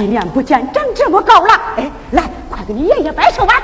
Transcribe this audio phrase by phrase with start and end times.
[0.00, 1.60] 七年不见，长这么高了。
[1.76, 3.60] 哎，来，快给你爷爷拜寿吧。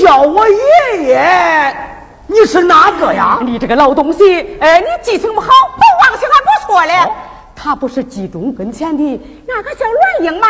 [0.00, 1.76] 叫我爷爷，
[2.28, 3.38] 你是哪个呀？
[3.42, 6.94] 你这个老东西，哎，你记性不好，不忘性还不错嘞。
[7.68, 10.48] 他不是冀中跟前的那个叫栾英吗？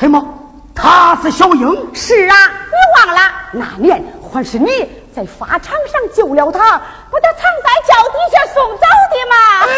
[0.00, 0.26] 什么？
[0.74, 1.88] 他是小英？
[1.92, 2.34] 是啊，
[2.70, 3.20] 你忘了
[3.52, 4.02] 那年
[4.32, 6.78] 还是你在法场上救了他，
[7.10, 9.36] 把他藏在脚底下送走的吗？
[9.60, 9.68] 哎，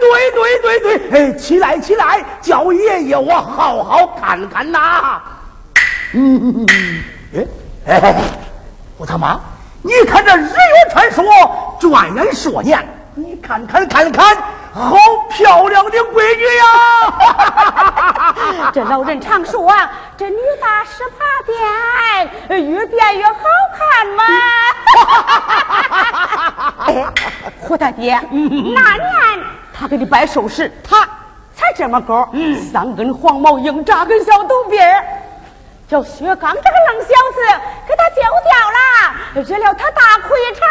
[0.00, 5.22] 对对对对，哎，起来起来，叫爷爷我好好看看呐。
[6.12, 6.66] 嗯，
[7.86, 8.16] 哎哎。
[8.98, 9.38] 我他妈！
[9.82, 11.22] 你看这日月传说，
[11.78, 14.36] 转眼说年，你看看看看，
[14.76, 14.94] 好
[15.30, 16.64] 漂亮的闺女呀！
[18.74, 23.32] 这老人常说啊，这女大十八变，越变越好
[23.74, 24.22] 看嘛。
[26.86, 27.06] 哎，
[27.58, 31.08] 胡大爹，那年他给你摆寿时，他
[31.54, 32.30] 才这么高，
[32.70, 34.76] 三根黄毛硬扎根小肚皮
[35.88, 37.40] 叫薛刚这个愣小子
[37.88, 38.78] 给他揪掉了，
[39.42, 40.68] 惹了他大亏偿。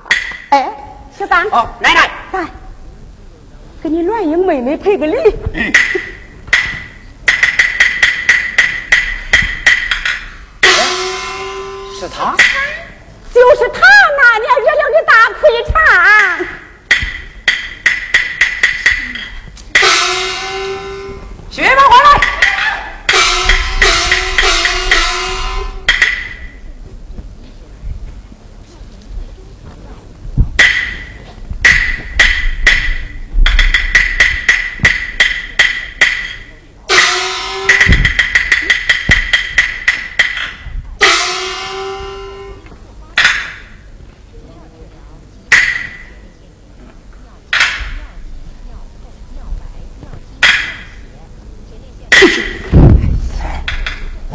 [0.50, 0.68] 哎，
[1.20, 2.46] 薛刚，哦，奶奶，来，
[3.82, 5.14] 给你栾英妹妹赔个礼。
[12.00, 12.34] 是他，
[13.34, 13.82] 就是他
[14.16, 15.74] 那年惹了你大亏偿。
[21.50, 22.09] 薛门回来。
[22.09, 22.09] 我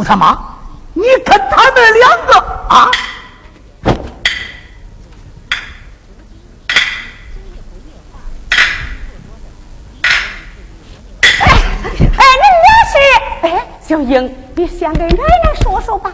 [0.06, 0.38] 他妈！
[0.94, 2.38] 你看他们两个
[2.70, 2.92] 啊！
[11.24, 12.96] 哎哎，你俩是？
[13.48, 16.14] 哎，小英，你先给奶奶说说吧。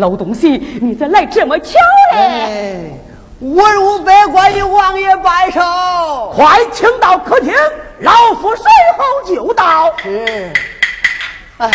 [0.00, 0.48] 老东西，
[0.80, 1.74] 你咋来这么巧
[2.14, 2.90] 嘞？
[3.38, 5.60] 文武百官的王爷拜寿，
[6.34, 7.54] 快请到客厅，
[8.00, 8.64] 老夫随
[8.96, 9.94] 后就到。
[9.98, 10.52] 是，
[11.58, 11.70] 哎。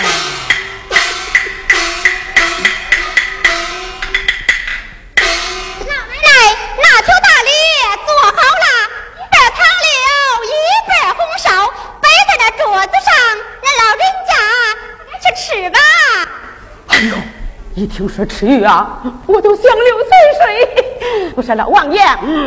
[17.85, 20.09] 一听说吃鱼啊，我都想流嘴
[20.41, 21.29] 水。
[21.37, 22.01] 我说老王爷，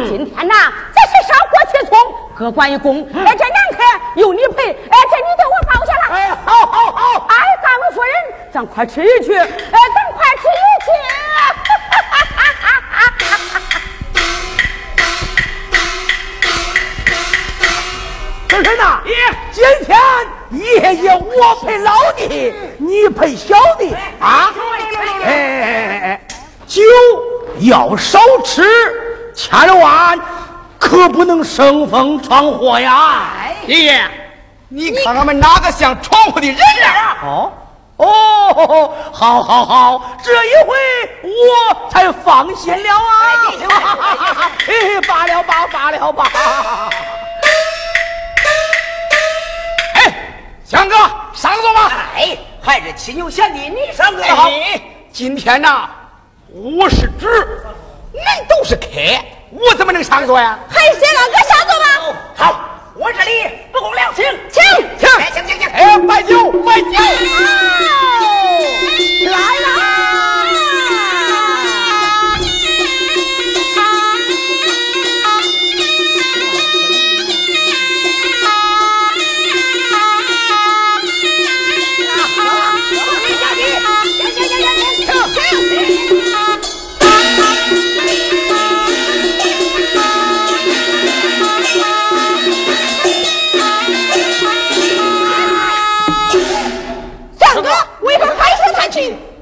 [0.09, 0.55] 今天呐，
[0.93, 1.97] 咱是烧锅切葱，
[2.35, 3.09] 各管一工。
[3.15, 6.09] 哎，这难看有你陪，哎，这你给我包下了。
[6.11, 7.27] 哎，好好好。
[7.29, 8.13] 哎，大王夫人，
[8.51, 9.37] 咱快吃鱼去。
[9.37, 10.89] 哎，咱快吃鱼去。
[18.49, 19.01] 婶婶呐，
[19.53, 19.97] 今天
[20.51, 24.53] 爷爷我陪老的，你陪小的啊。
[25.29, 26.21] 哎哎哎哎，
[26.67, 26.83] 酒
[27.61, 28.63] 要少吃，
[29.35, 30.19] 千万
[30.79, 33.33] 可不能生风闯祸呀！
[33.67, 34.01] 爷爷，
[34.69, 37.17] 你看我们哪个像闯祸的人呀？
[37.23, 37.53] 哦
[37.97, 40.77] 哦，好，好，好，这一回
[41.25, 43.53] 我才放心了啊！
[44.67, 46.31] 哎，罢了吧，罢了吧。
[49.95, 50.15] 哎，
[50.65, 50.95] 强哥，
[51.35, 51.93] 上座吧。
[52.17, 54.49] 哎，还是骑牛贤弟，你上座好。
[55.13, 55.89] 今天呐，
[56.53, 58.87] 我是主，恁都是客，
[59.51, 60.59] 我怎么能上座呀？
[60.69, 61.87] 还是先让哥上座吧。
[62.37, 62.61] 好，
[62.95, 64.63] 我这里不公了，请请
[64.99, 66.89] 请，请请请，哎，摆酒摆酒，
[69.27, 69.33] 来
[69.67, 70.28] 啦！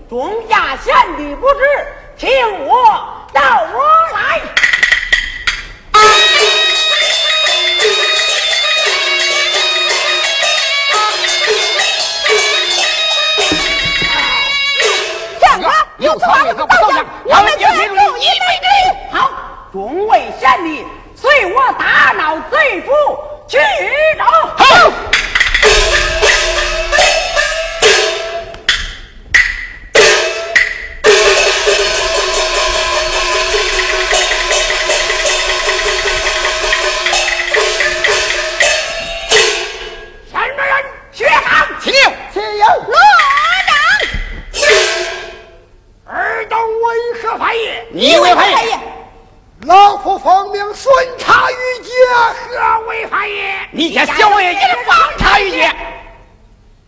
[0.09, 1.59] 中亚贤弟不知，
[2.17, 2.31] 听
[2.65, 3.83] 我到我
[4.15, 4.41] 来。
[15.41, 18.71] 相公，有此话不早讲，我们就入一对阵。
[19.11, 19.33] 好，
[19.73, 20.87] 众位贤弟，
[21.17, 22.93] 随我大闹贼府
[23.49, 23.59] 去
[24.17, 24.25] 着。
[24.57, 24.93] 好。
[53.87, 55.73] 你家小王爷也是奉查于街。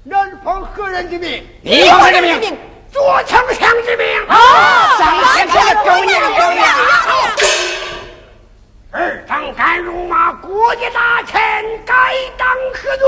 [0.03, 1.47] 人奉何人之命？
[1.63, 2.59] 你奉谁的命？
[2.91, 4.05] 左丞相之命。
[4.27, 4.99] 啊！
[4.99, 6.69] 张天天的狗娘狗娘！
[8.91, 11.41] 二长敢辱骂国家大臣，
[11.87, 11.95] 该
[12.37, 13.07] 当何罪？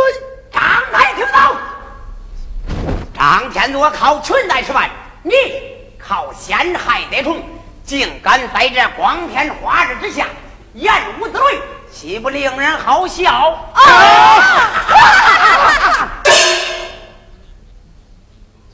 [0.52, 1.56] 张太听到。
[3.12, 4.88] 张天佐靠裙带吃饭，
[5.24, 5.34] 你
[5.98, 7.42] 靠陷害得宠。
[7.84, 10.28] 竟敢在这光天化日之下
[10.74, 11.58] 言无子类，
[11.92, 13.58] 岂不令人好笑？
[13.74, 13.82] 啊！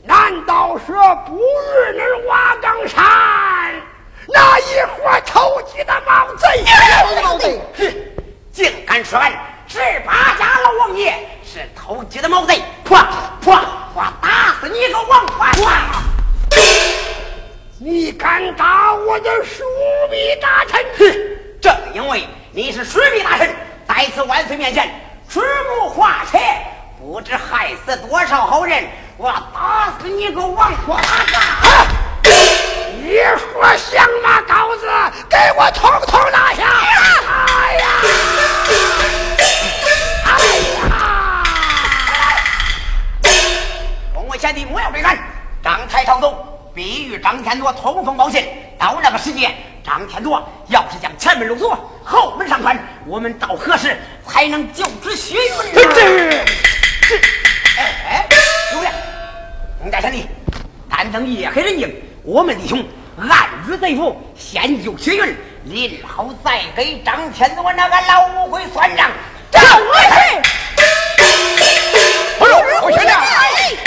[0.03, 3.03] 难道说不日那瓦岗山
[4.29, 6.63] 那一伙偷鸡的毛贼？
[7.21, 7.59] 毛贼！
[7.77, 7.93] 哼！
[8.53, 9.31] 竟敢说俺
[9.67, 12.61] 十八家老王爷是偷鸡的毛贼！
[12.85, 13.05] 唰
[13.43, 13.59] 唰！
[13.93, 15.83] 我打死你个王八蛋！
[17.79, 19.63] 你敢打我的枢
[20.09, 20.85] 密大臣？
[20.97, 21.03] 哼！
[21.61, 23.55] 正因为你是枢密大臣，
[23.87, 24.89] 在此万岁面前
[25.29, 25.39] 出
[25.79, 26.39] 谋划策，
[26.99, 28.83] 不知害死多少好人。
[29.15, 30.95] 我打死你个王八
[31.31, 31.85] 蛋！
[32.23, 34.87] 你说响马羔子，
[35.29, 36.63] 给我统统拿下！
[37.27, 37.85] 哎呀！
[40.25, 40.33] 哎
[40.79, 41.43] 呀！
[44.15, 45.15] 众位贤弟，莫要追赶，
[45.63, 46.43] 张太朝走。
[46.73, 48.47] 必与张天佐通风报信。
[48.79, 49.51] 到那个时节，
[49.87, 55.73] 张天佐要是将前门露锁，后门上船，我们到何时才能救之血云？
[55.73, 57.15] 这这，
[57.77, 58.27] 哎，
[58.73, 58.91] 有了，
[59.79, 60.27] 洪家贤弟，
[60.89, 62.85] 但等夜黑人静，我们弟兄
[63.17, 69.09] 暗入贼府，先救血云，临后再给张天佐那个老乌龟算账。
[69.49, 70.41] 张来嘿！
[72.41, 73.86] 哎呦，我兄弟。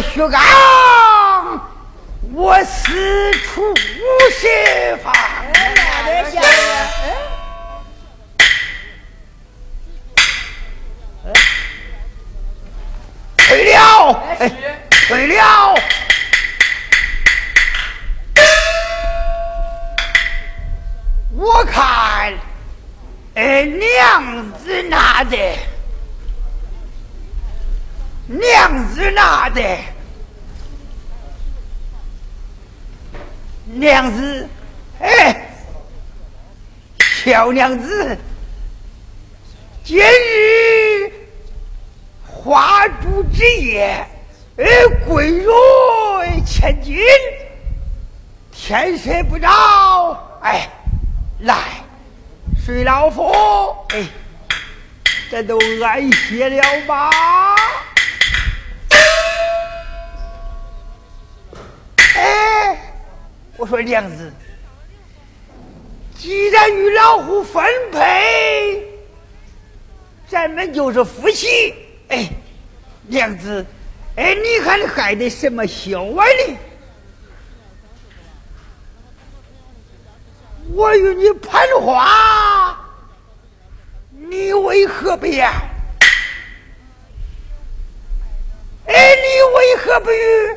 [0.00, 0.40] 徐刚
[2.32, 4.96] 我四处无邪
[45.18, 46.96] 贵若千金，
[48.52, 50.70] 天色不早，哎。
[51.40, 51.82] 来，
[52.64, 53.32] 水老夫，
[53.88, 54.06] 哎，
[55.28, 57.10] 这都安歇了吧？
[62.14, 62.78] 哎，
[63.56, 64.32] 我说娘子，
[66.16, 68.84] 既然与老虎分配，
[70.28, 71.74] 咱们就是夫妻。
[72.08, 72.28] 哎，
[73.08, 73.66] 娘子，
[74.18, 76.56] 哎，你看你害的什么笑啊你？
[80.74, 82.76] 我与你攀话，
[84.10, 85.48] 你为何不言？
[88.86, 90.56] 哎，你为何不语？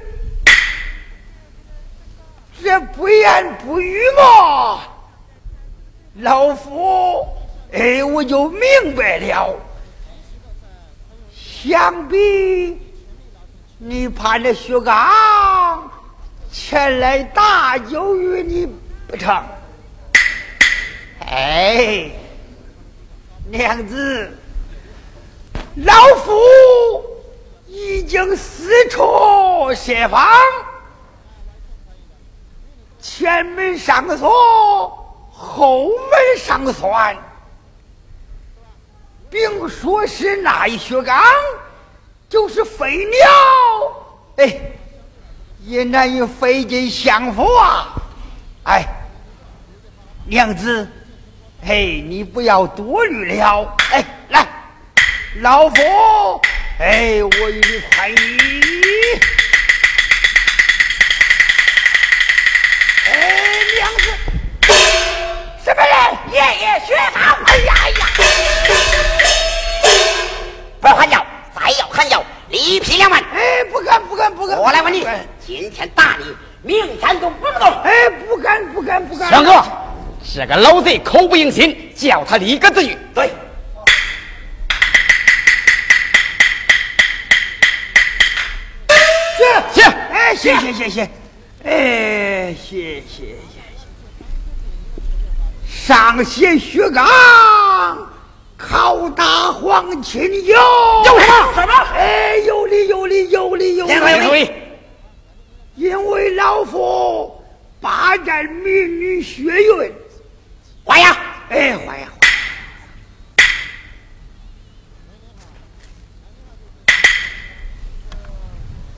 [2.63, 4.81] 这不言不语嘛，
[6.15, 7.27] 老夫
[7.71, 9.55] 哎，我就明白了。
[11.31, 12.79] 想必
[13.83, 15.91] 你怕那薛刚
[16.51, 18.67] 前来搭救于你
[19.07, 19.43] 不成？
[21.25, 22.11] 哎，
[23.49, 24.37] 娘子，
[25.77, 26.31] 老夫
[27.65, 30.29] 已经四处设防，
[33.01, 34.29] 前门上锁，
[35.33, 37.17] 后门上栓，
[39.27, 41.19] 并说是那一血缸
[42.31, 43.29] 就是飞鸟，
[44.37, 44.57] 哎，
[45.65, 47.89] 也难以费尽相夫啊！
[48.63, 48.85] 哎，
[50.25, 50.87] 娘子。
[51.61, 53.77] 嘿，你不要多虑了。
[53.91, 54.47] 哎，来，
[55.41, 56.41] 老夫，
[56.79, 58.15] 哎，我与你快意。
[63.07, 63.11] 哎，
[63.75, 64.05] 娘子，
[65.65, 65.93] 什么人？
[66.31, 67.21] 爷爷薛芳。
[67.45, 68.07] 哎呀哎呀！
[70.79, 71.25] 不要
[71.61, 73.23] 喊叫，再要喊叫，立劈两万。
[73.33, 74.57] 哎，不敢不敢不敢。
[74.57, 75.05] 我来问你，
[75.45, 77.81] 今天打你，明天都不动。
[77.83, 79.29] 哎，不敢不敢不敢。
[79.29, 79.63] 强哥。
[80.33, 82.97] 这个老贼口不应心，叫他立个字据。
[83.13, 83.31] 对，
[90.35, 91.09] 谢谢谢谢，
[91.65, 93.61] 哎，谢谢谢谢。
[95.67, 97.05] 上写薛刚
[98.69, 100.55] 拷打黄亲友，
[101.05, 101.53] 有什么？
[101.55, 101.73] 什么？
[101.95, 103.93] 哎，有理有理有理有理。
[103.95, 104.51] 有理。
[105.75, 107.43] 因为老夫
[107.79, 109.93] 霸占民女血运，
[110.83, 111.17] 花呀！
[111.49, 112.07] 哎，还呀！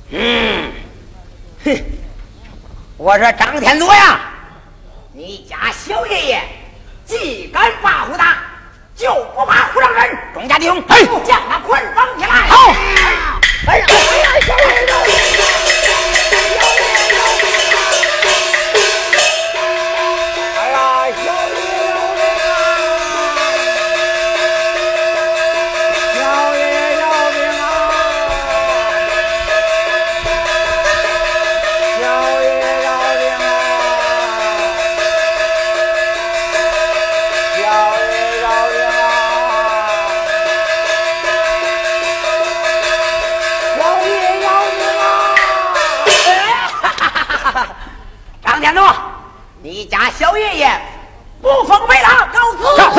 [0.09, 0.71] 嗯，
[1.63, 1.83] 哼！
[2.97, 4.19] 我说张天佐呀，
[5.13, 6.41] 你家小爷爷
[7.05, 8.42] 既敢把虎打，
[9.03, 10.17] 就不怕胡让人。
[10.33, 12.47] 钟家弟兄，哎，将他捆绑起来。
[12.47, 12.73] 好！
[13.67, 14.93] 哎呀，哎呀，小爷爷！
[48.63, 48.95] 天诺，
[49.61, 50.81] 你家小爷爷
[51.41, 52.63] 不奉为大，告辞。
[52.81, 52.91] 哼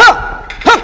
[0.63, 0.79] 哼。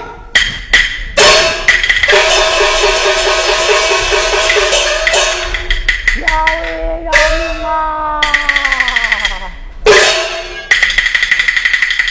[6.15, 6.25] 小
[6.65, 7.13] 爷饶
[7.45, 8.23] 命啊！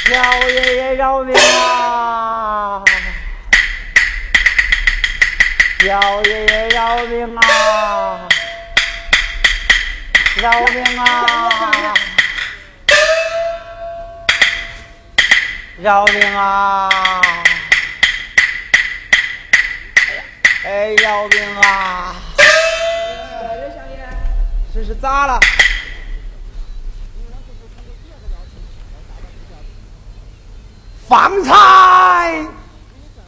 [0.05, 2.83] 小爷爷饶命啊！
[5.79, 7.35] 小爷爷饶命
[10.99, 11.48] 啊！
[15.81, 16.89] 饶命啊！
[16.89, 17.35] 饶命啊！
[20.61, 22.15] 该要命啊！
[24.73, 25.39] 这是咋了？
[31.07, 32.45] 方才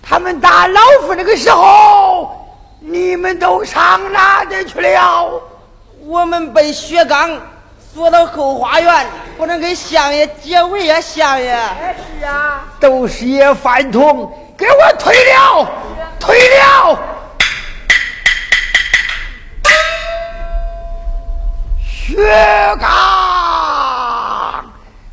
[0.02, 2.36] 他们打老夫那个时候，
[2.82, 5.42] 你们都上哪里去了？
[6.02, 7.40] 我们被薛刚
[7.94, 11.52] 锁到后花园，不能给相爷结尾呀，相爷。
[12.20, 15.68] 是啊，都是些饭桶，给我推了，
[16.20, 17.00] 推了！
[21.84, 22.16] 薛
[22.80, 22.90] 刚，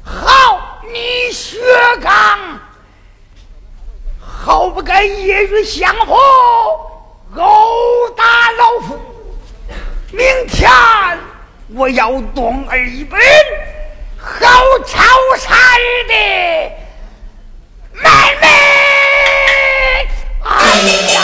[0.02, 1.58] 好，你薛
[2.02, 2.38] 刚，
[4.20, 6.16] 好不该夜雨相逢，
[7.36, 8.98] 殴打老夫。
[10.10, 10.68] 明天
[11.74, 13.20] 我要动二一本
[14.40, 14.96] 好抄
[15.38, 15.48] 山
[16.06, 16.12] 的
[17.92, 18.08] 妹
[18.40, 18.46] 妹。
[20.42, 20.46] 哎
[21.12, 21.16] 呀！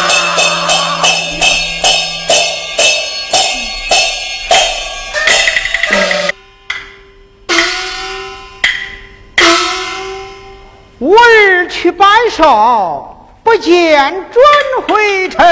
[10.99, 14.43] 我儿去拜寿，不见转
[14.89, 15.45] 回城。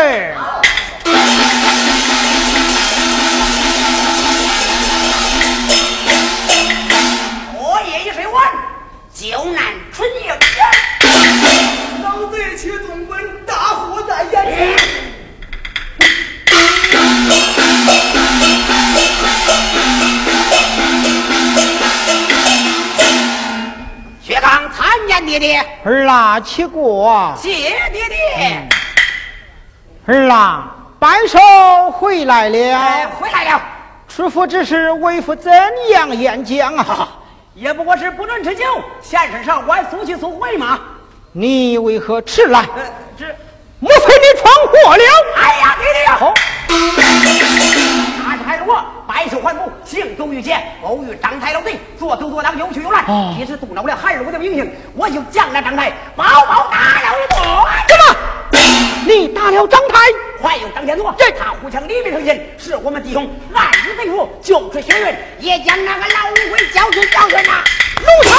[9.22, 10.36] 救难春夜远。
[12.02, 14.76] 老贼且动本，大祸在眼前。
[24.20, 27.32] 薛刚参见爹爹，儿啊，起过。
[27.40, 27.52] 谢
[27.92, 28.68] 爹爹。
[30.06, 31.38] 儿啊，白首
[31.92, 33.10] 回来哎，了。
[33.20, 33.62] 回来了。
[34.08, 35.52] 出府之事为父怎
[35.92, 37.08] 样演讲啊？
[37.54, 38.64] 也不过是不准吃酒，
[39.02, 40.80] 现身上官速去速回嘛。
[41.32, 42.60] 你为何迟来？
[42.60, 42.82] 呃，
[43.18, 43.26] 这，
[43.78, 45.02] 莫非你闯祸了？
[45.36, 46.16] 哎呀，爹爹呀！
[46.18, 46.32] 好，
[48.24, 57.38] 他是害了我，白手还父，行走于前，偶遇张太老贼，左偷左挡，有去右拦，哦一时动了我的害了我的名声，我就将那张太包包打了一顿。
[57.86, 58.51] 什么？
[59.06, 59.98] 你打了张太？
[60.42, 67.62] 还有张天佐，这他互相里面成亲，是我们弟兄暗日贼父，就是血缘，也将那个老乌龟教训教训呐。
[68.00, 68.32] 奴才！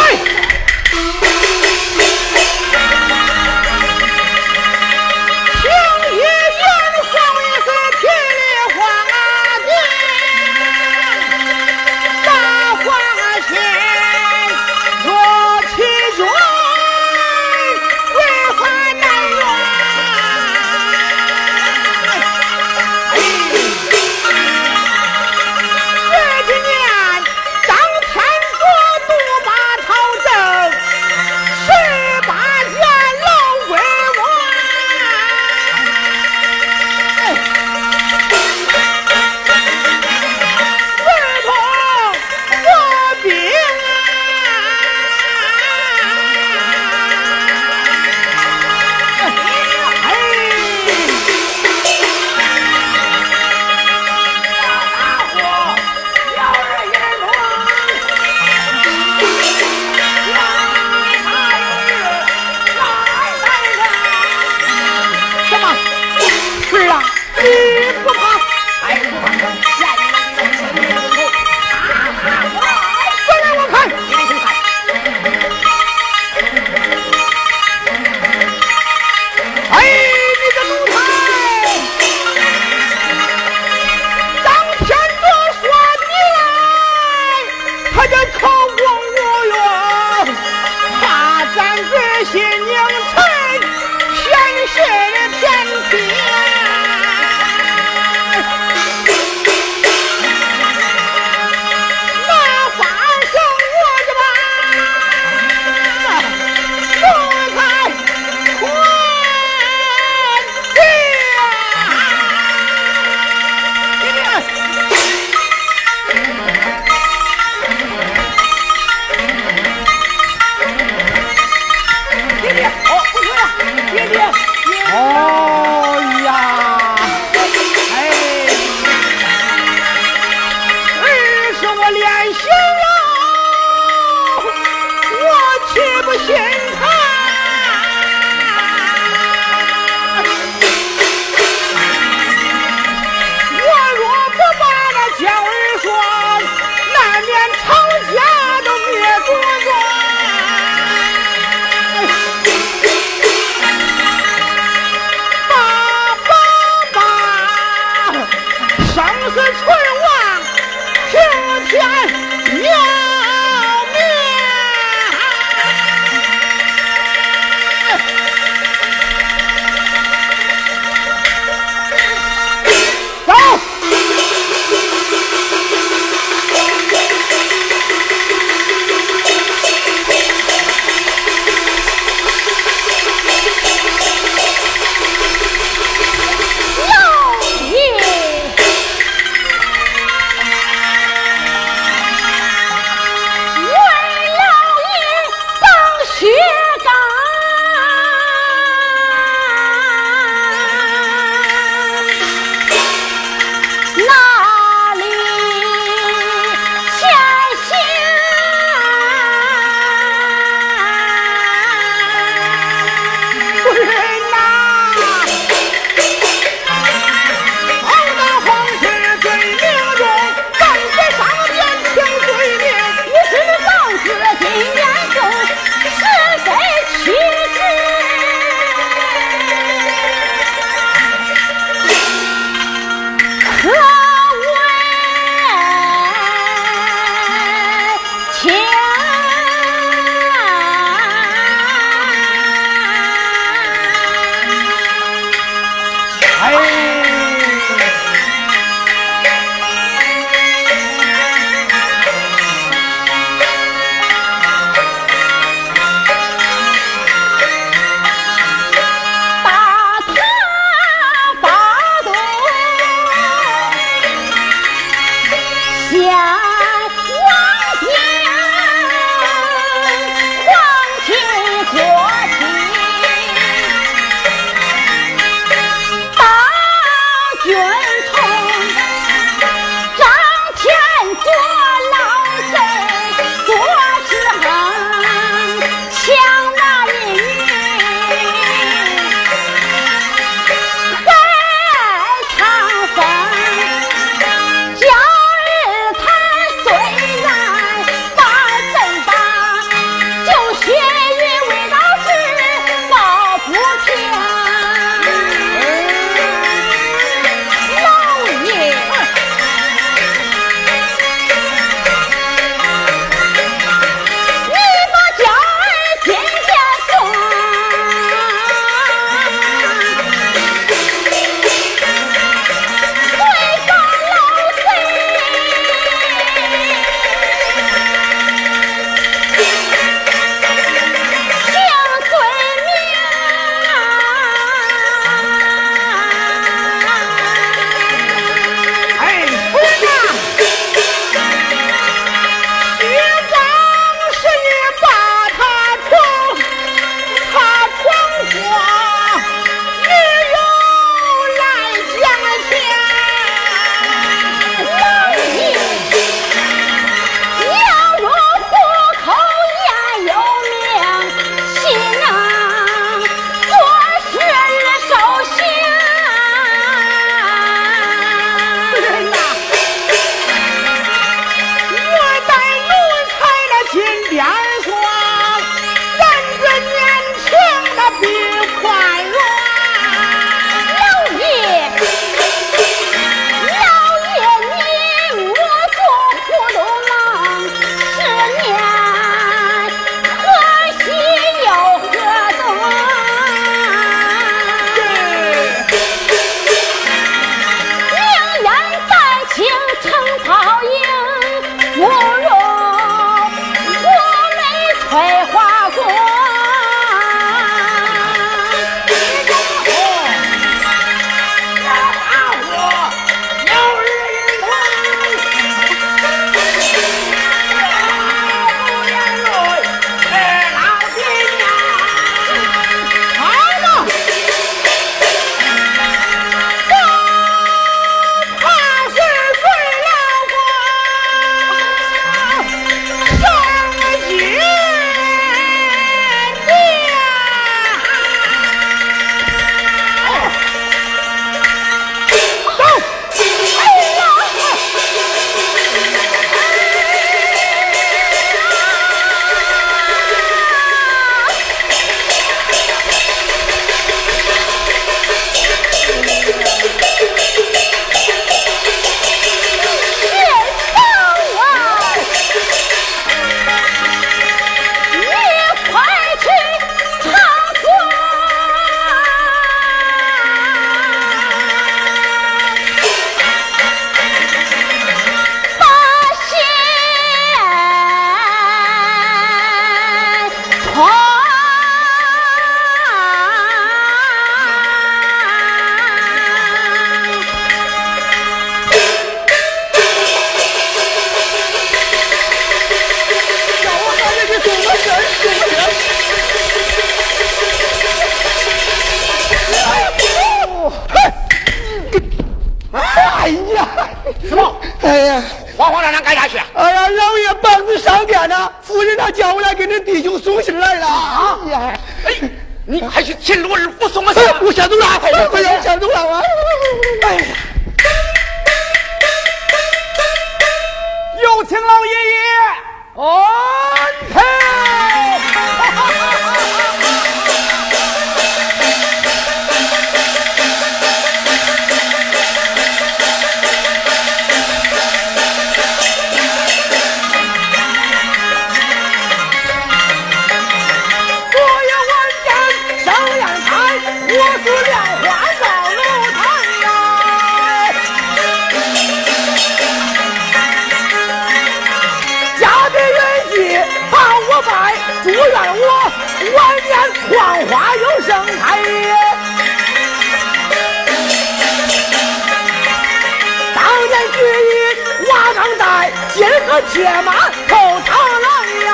[566.53, 567.13] 今儿个铁马
[567.47, 568.27] 头长来
[568.65, 568.69] 呀。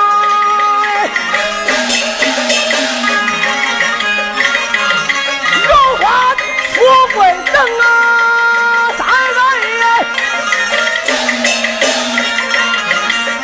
[5.65, 6.03] 荣华
[6.73, 6.75] 富
[7.13, 7.17] 贵
[7.53, 7.83] 等啊，
[8.97, 9.01] 三
[9.33, 9.69] 个人，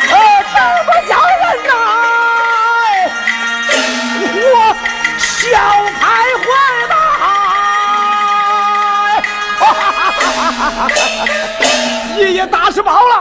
[0.10, 0.13] 呃，
[0.54, 1.74] 等我家人呐，
[4.36, 4.43] 我
[5.17, 5.24] 笑
[6.02, 6.04] 开
[6.41, 6.45] 怀
[6.89, 6.93] 吧。
[12.17, 13.13] 爷爷大事不好了，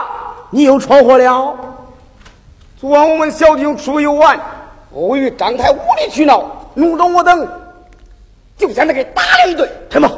[0.55, 1.53] 你又闯祸了。
[2.79, 4.39] 昨晚我们小弟兄出游玩，
[4.93, 7.45] 偶遇张太无理取闹，弄得我等
[8.57, 9.69] 就将他给打了一顿。
[9.91, 10.09] 什么？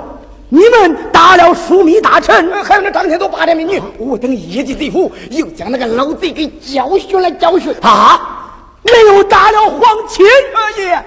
[0.49, 7.75] 你们打了枢密大臣，还有那张天佐八点美女，我等一级贼夫，又将那个老贼给教训了教训。
[7.81, 8.61] 啊！
[8.83, 10.23] 没有打了皇亲，
[10.77, 11.03] 爷爷。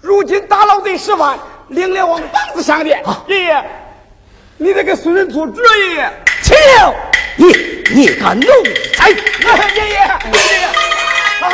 [0.00, 3.00] 如今打老贼十万，领了往棒子上边。
[3.28, 3.64] 爷爷，
[4.56, 6.12] 你得给孙人做主，爷爷。
[6.42, 6.92] 秦六，
[7.36, 7.46] 你
[7.90, 8.46] 你个奴
[8.96, 9.10] 才！
[9.10, 9.94] 爷爷，
[10.32, 10.64] 爷爷，
[11.40, 11.44] 啊，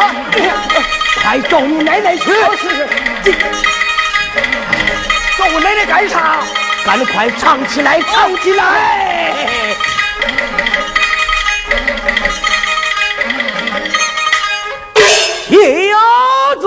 [1.22, 2.24] 快找你奶奶去。
[2.60, 2.88] 是是。
[3.22, 3.32] 这
[5.36, 6.40] 找我奶奶干啥？
[6.84, 9.46] 赶快唱起来，唱起来！
[15.46, 15.92] 铁
[16.60, 16.66] 子。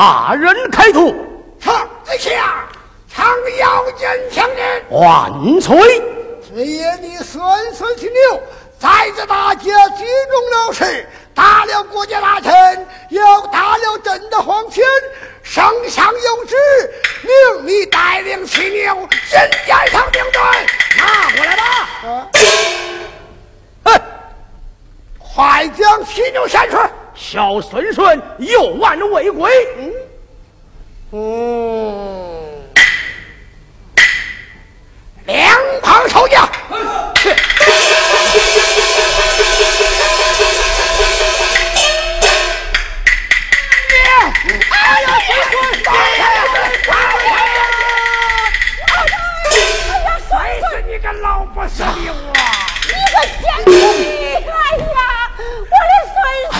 [0.00, 1.14] 大人开图，
[1.60, 2.66] 唱在下，
[3.14, 4.82] 长腰间强人。
[4.88, 6.02] 万岁！
[6.48, 8.42] 这夜你孙孙去牛，
[8.78, 14.82] 在这大街聚众了事，打了国家大臣，又打了朕的皇亲，
[15.42, 16.56] 圣上有旨，
[17.20, 18.94] 命你带领骑牛
[19.28, 20.40] 进殿上兵队，
[20.96, 21.88] 拿过来吧。
[23.84, 24.00] 哼，
[25.18, 26.78] 快将骑牛献出。
[27.14, 29.50] 小孙孙又万未归。
[31.12, 32.62] 嗯，
[35.26, 36.48] 两旁守将。
[44.70, 45.28] 哎呀，孙
[45.82, 47.58] 孙，哎呀，
[50.28, 50.32] 谁
[50.70, 51.92] 是你个老不死的我？
[52.86, 53.68] 你个贱婢！
[54.36, 54.90] 哎呀，
[55.38, 56.16] 我的孙
[56.52, 56.54] 孙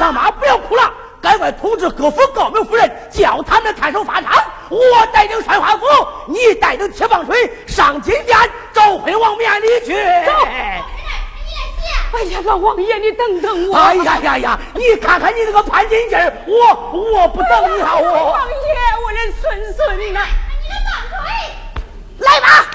[0.00, 0.06] 呐！
[0.06, 4.42] 胡大妈，不要哭了，赶快通知各府高明夫人，叫他们看守法场。
[4.70, 4.80] 我
[5.12, 5.84] 带领帅花府，
[6.26, 8.38] 你带领铁棒槌上金殿
[8.72, 9.92] 找回王冕里去。
[10.24, 10.32] 走。
[12.12, 13.76] 哎呀，老王爷，你等等我！
[13.76, 14.58] 哎呀呀呀！
[14.74, 16.54] 你看看你那个潘金劲儿，我
[16.92, 17.96] 我不等你啊！
[17.96, 18.54] 我王爷，
[19.04, 20.20] 我的孙孙呐！
[22.18, 22.66] 来吧。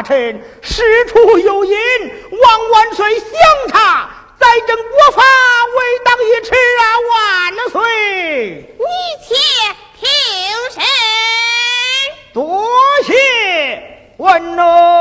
[0.00, 1.74] 大臣，事出有因，
[2.30, 3.28] 望万岁详
[3.68, 5.22] 查，再正国法，
[5.76, 6.82] 为当一迟啊！
[7.10, 8.64] 万岁！
[8.78, 8.84] 你
[9.22, 9.34] 且
[10.00, 10.08] 平
[10.72, 10.80] 身。
[12.32, 12.66] 多
[13.04, 13.12] 谢
[14.16, 14.99] 万岁！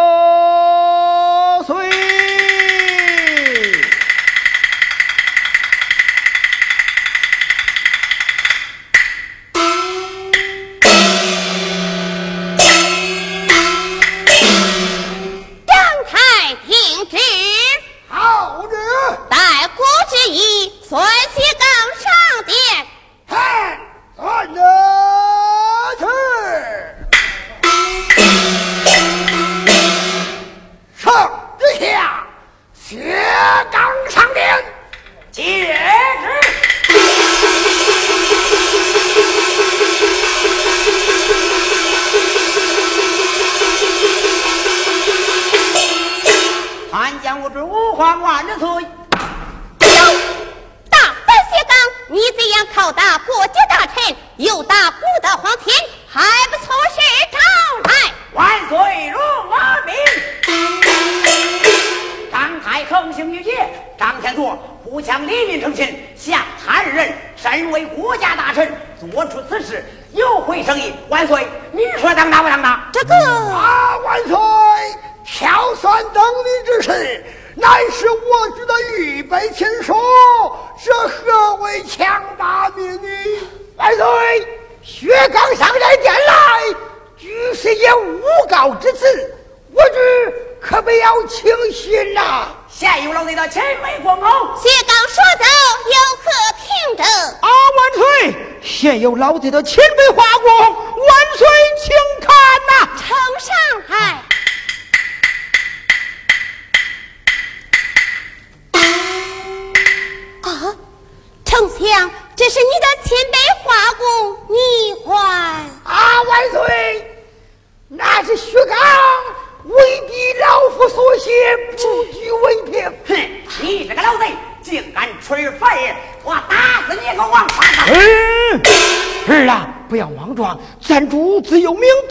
[99.09, 99.83] 有老子的亲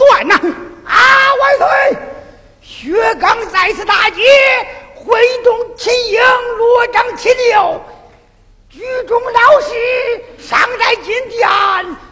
[0.09, 0.35] 有明断呐、
[0.85, 0.97] 啊，
[1.39, 1.97] 万岁！
[2.61, 4.23] 薛刚再次大捷，
[4.95, 6.21] 挥动秦营，
[6.57, 7.79] 罗章秦六，
[8.69, 9.69] 举中老师
[10.39, 11.47] 尚在金殿，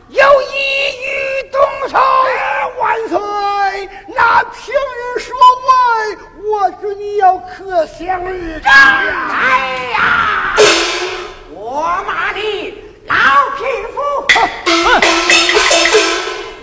[0.10, 0.56] 有意
[1.04, 1.98] 欲动手。
[2.80, 3.18] 万岁！
[4.08, 5.36] 那平日所
[5.66, 8.68] 为，我准你要可想而知。
[8.68, 10.56] 哎呀，
[11.52, 12.76] 我骂你
[13.08, 13.16] 老
[13.58, 13.98] 匹夫！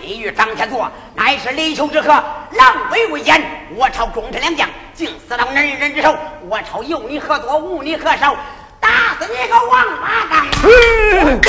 [0.05, 3.43] 你与张天佐乃是离丘之客，狼狈为奸。
[3.75, 6.15] 我朝忠臣良将，竟死到人人之手。
[6.47, 8.37] 我朝有你何多，无你何少？
[8.79, 10.47] 打死你个王八蛋！
[10.63, 11.41] 嗯，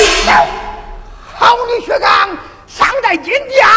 [1.35, 2.29] 好你薛刚，
[2.65, 3.67] 尚在金殿，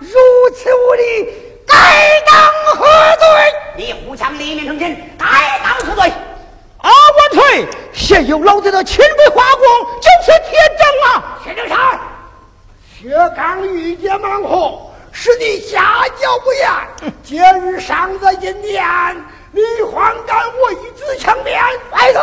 [0.00, 0.10] 如
[0.52, 1.32] 此无礼，
[1.64, 1.76] 该
[2.26, 2.34] 当
[2.74, 3.54] 何罪？
[3.76, 6.12] 你胡强黎民成亲，该当何罪？
[6.78, 7.68] 啊，万岁！
[7.92, 9.64] 现有老子的亲笔画工，
[10.00, 11.38] 就是铁证啊！
[11.44, 11.78] 薛正山，
[13.00, 16.68] 薛刚御姐忙活，使你下脚不严。
[17.22, 18.84] 今日上在金殿，
[19.52, 19.60] 你
[19.92, 22.20] 还敢为子强辩，拜退，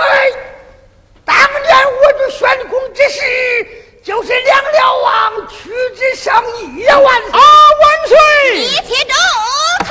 [1.23, 3.21] 当年我主宣公之时，
[4.03, 6.99] 就是梁辽王屈指上亿呀！
[6.99, 7.31] 万岁！
[7.31, 7.39] 啊，
[7.81, 8.17] 万岁！
[8.57, 9.13] 一切周
[9.85, 9.89] 堂。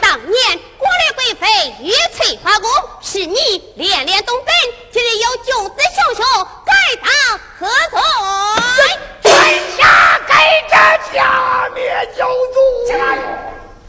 [0.00, 1.46] 当年国的贵妃
[1.82, 2.70] 玉翠花宫，
[3.02, 3.36] 是你
[3.74, 4.54] 连连东奔，
[4.92, 6.72] 今日有九子雄雄，该
[7.02, 7.10] 当
[7.58, 8.00] 何罪？
[9.22, 12.58] 天下该这家灭九族。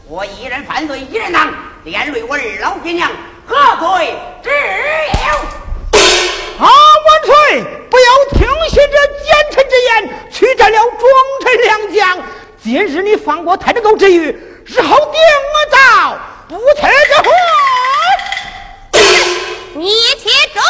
[0.08, 3.08] 我一人犯罪一人当，连累我二老爹娘，
[3.46, 4.12] 何罪
[4.42, 5.28] 之有？
[6.58, 7.64] 啊，万岁！
[7.88, 11.08] 不要听信这奸臣之言，取占了忠
[11.42, 12.18] 臣良将。
[12.60, 14.26] 今日你放过太子狗之余，
[14.66, 15.20] 日后定
[15.54, 16.18] 我造
[16.50, 17.30] 不测之祸。
[19.78, 19.88] 一
[20.18, 20.60] 切周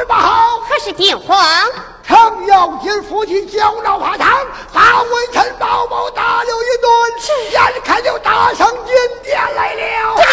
[0.00, 1.62] 十八号可是电话
[2.02, 4.26] 程咬金父亲叫老怕疼
[4.72, 10.16] 把文臣宝宝打了一顿眼看就打上金殿来了。
[10.16, 10.24] 大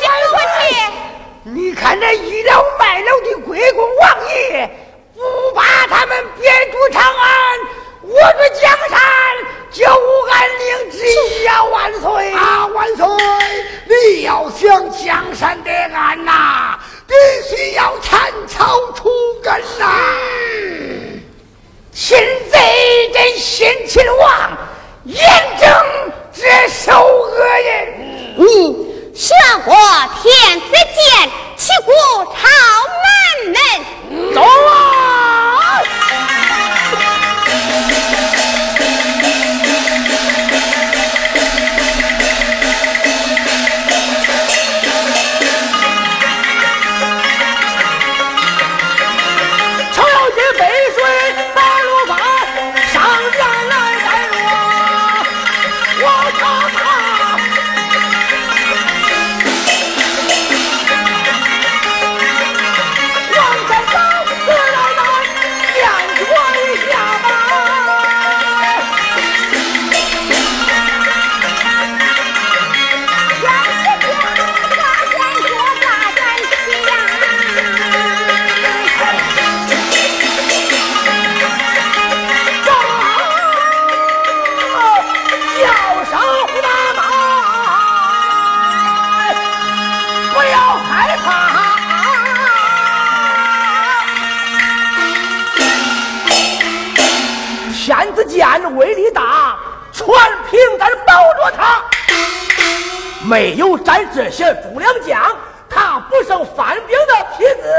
[0.00, 4.70] 将问你你看这倚老卖老的国公王爷
[5.14, 5.20] 不
[5.54, 7.58] 把他们贬出长安
[8.00, 9.00] 我这江山
[9.70, 12.32] 就无安宁之意呀万岁。
[12.32, 13.06] 啊万岁
[13.84, 16.78] 你要想江山得安呐。
[17.10, 19.10] 必须要斩草除
[19.42, 19.84] 根呐！
[21.92, 22.16] 擒
[22.52, 24.56] 贼人先擒王
[25.04, 25.28] 严
[25.60, 25.68] 正
[26.32, 28.36] 这受恶人。
[28.36, 29.36] 你悬
[29.66, 29.74] 我
[30.22, 31.90] 天子剑旗鼓
[32.26, 32.38] 朝
[33.02, 33.12] 南
[33.46, 33.54] 门。
[34.32, 35.49] 走啊！
[103.30, 105.22] 没有咱这些忠良将，
[105.68, 107.72] 他不胜犯兵的蹄子。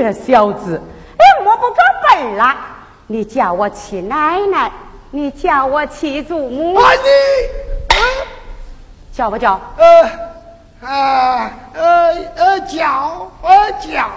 [0.00, 0.80] 这小子，
[1.16, 1.76] 哎，摸不着
[2.08, 2.56] 本了。
[3.08, 4.70] 你叫我七奶奶，
[5.10, 6.78] 你叫我七祖母。
[9.12, 9.60] 叫不叫？
[9.76, 10.10] 呃，
[10.82, 13.28] 呃，呃，呃，叫，
[13.80, 14.08] 叫。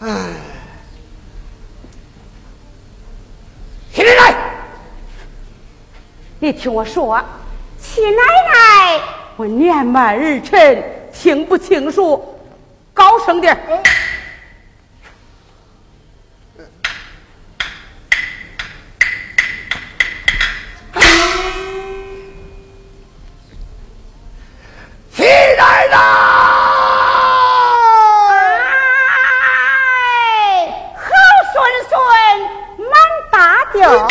[0.00, 0.08] 哎，
[3.92, 4.34] 起来！
[6.38, 7.22] 你听我说，
[7.78, 9.00] 七奶奶，
[9.36, 10.82] 我年迈儿臣，
[11.12, 12.31] 听不清楚。
[12.94, 13.56] 高声点。
[25.14, 25.96] 起来了
[30.96, 31.10] 好
[31.52, 31.92] 孙孙
[33.30, 34.08] 打掉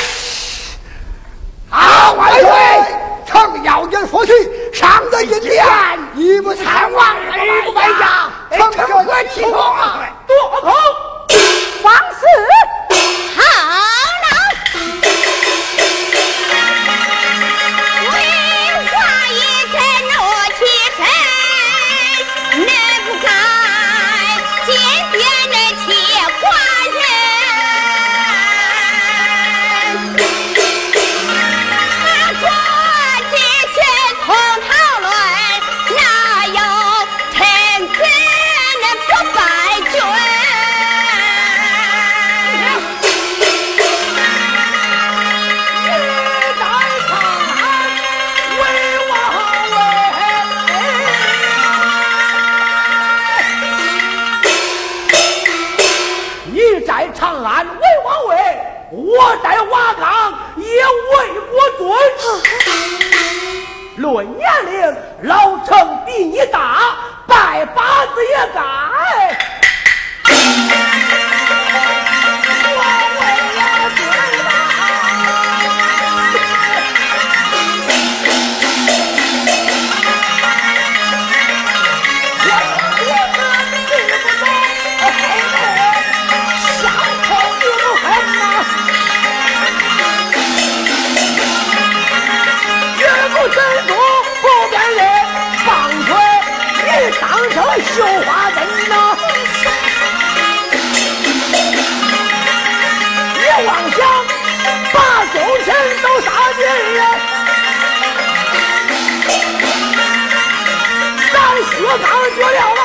[111.97, 112.80] 早就绝了。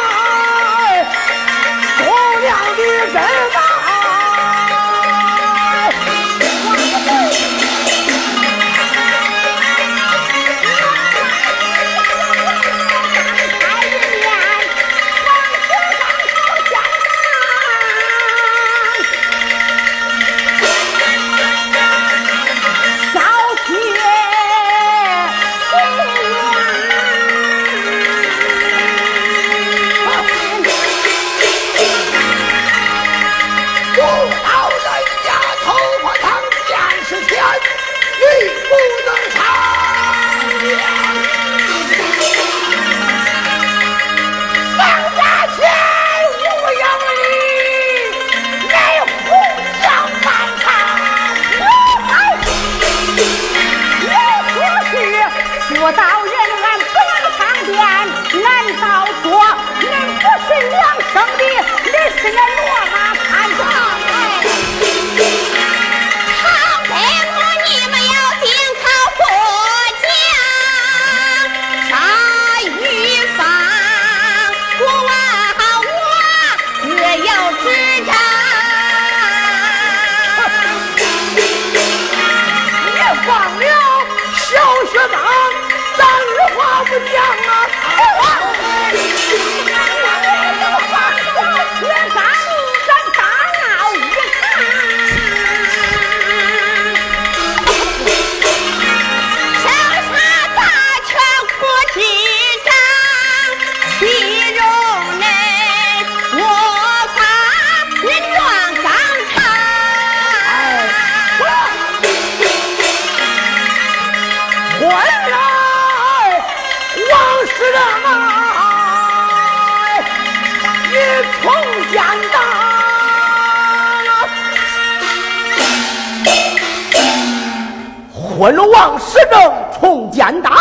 [128.37, 130.53] 昆仑王施政重奸党，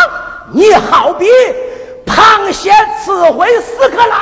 [0.54, 1.28] 你好比
[2.06, 2.72] 螃蟹
[3.04, 4.22] 刺回屎壳郎，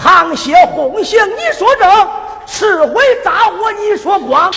[0.00, 2.08] 螃蟹红杏，你说正，
[2.46, 4.48] 刺回杂货，你说光，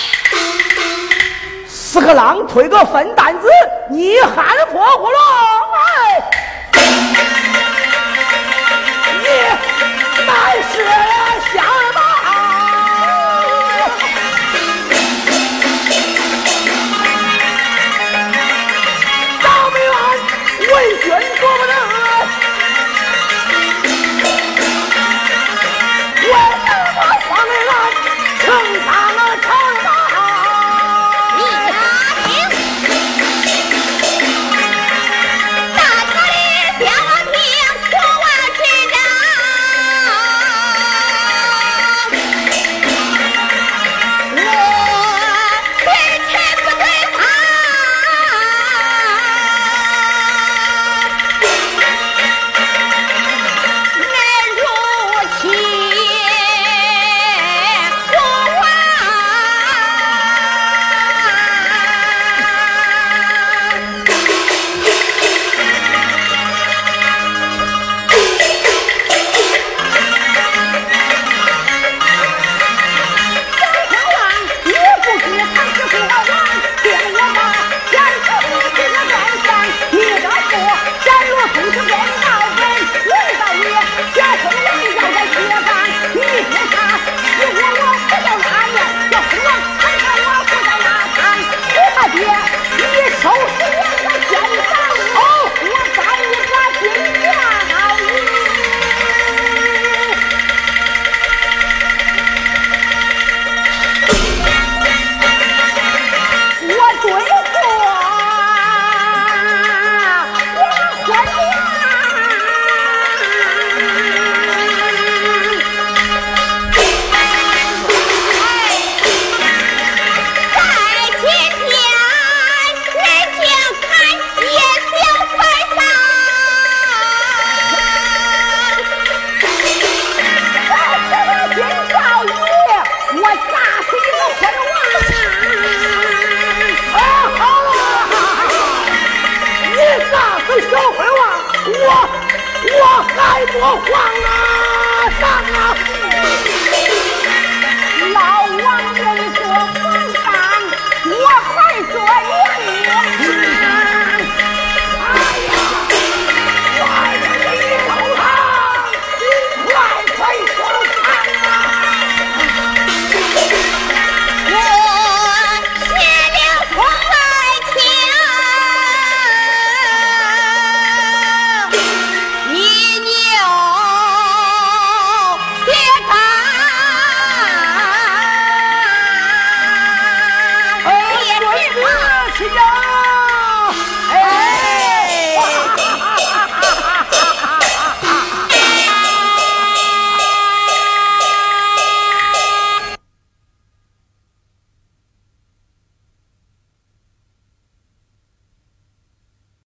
[1.68, 3.50] 屎壳郎推个粪担子，
[3.90, 5.20] 你喊破喉咙，
[9.20, 11.16] 你满是。